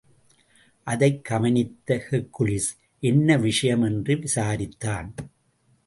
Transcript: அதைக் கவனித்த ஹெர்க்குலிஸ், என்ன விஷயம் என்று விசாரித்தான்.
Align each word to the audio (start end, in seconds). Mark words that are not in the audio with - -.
அதைக் 0.83 1.25
கவனித்த 1.25 2.07
ஹெர்க்குலிஸ், 2.11 2.79
என்ன 2.99 3.37
விஷயம் 3.37 3.81
என்று 3.81 4.15
விசாரித்தான். 4.15 5.13